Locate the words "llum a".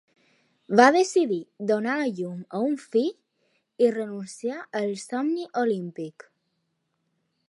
2.19-2.61